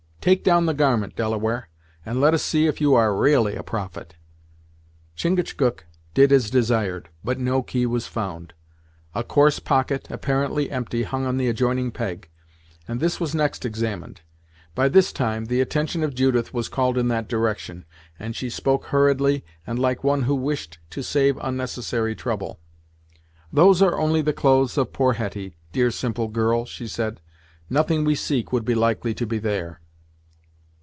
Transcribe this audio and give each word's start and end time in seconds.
Take 0.23 0.43
down 0.43 0.67
the 0.67 0.75
garment, 0.75 1.15
Delaware, 1.15 1.67
and 2.05 2.21
let 2.21 2.35
us 2.35 2.43
see 2.43 2.67
if 2.67 2.79
you 2.79 2.93
are 2.93 3.11
ra'ally 3.11 3.55
a 3.55 3.63
prophet." 3.63 4.17
Chingachgook 5.15 5.85
did 6.13 6.31
as 6.31 6.51
desired, 6.51 7.09
but 7.23 7.39
no 7.39 7.63
key 7.63 7.87
was 7.87 8.05
found. 8.05 8.53
A 9.15 9.23
coarse 9.23 9.57
pocket, 9.57 10.05
apparently 10.11 10.69
empty, 10.69 11.01
hung 11.01 11.25
on 11.25 11.37
the 11.37 11.49
adjoining 11.49 11.89
peg, 11.89 12.29
and 12.87 12.99
this 12.99 13.19
was 13.19 13.33
next 13.33 13.65
examined. 13.65 14.21
By 14.75 14.89
this 14.89 15.11
time, 15.11 15.45
the 15.45 15.59
attention 15.59 16.03
of 16.03 16.13
Judith 16.13 16.53
was 16.53 16.69
called 16.69 16.99
in 16.99 17.07
that 17.07 17.27
direction, 17.27 17.85
and 18.19 18.35
she 18.35 18.51
spoke 18.51 18.85
hurriedly 18.93 19.43
and 19.65 19.79
like 19.79 20.03
one 20.03 20.21
who 20.21 20.35
wished 20.35 20.77
to 20.91 21.01
save 21.01 21.39
unnecessary 21.41 22.13
trouble. 22.15 22.59
"Those 23.51 23.81
are 23.81 23.97
only 23.97 24.21
the 24.21 24.33
clothes 24.33 24.77
of 24.77 24.93
poor 24.93 25.13
Hetty, 25.13 25.55
dear 25.71 25.89
simple 25.89 26.27
girl!" 26.27 26.65
she 26.65 26.87
said, 26.87 27.21
"Nothing 27.71 28.05
we 28.05 28.13
seek 28.13 28.53
would 28.53 28.65
be 28.65 28.75
likely 28.75 29.15
to 29.15 29.25
be 29.25 29.39
there." 29.39 29.81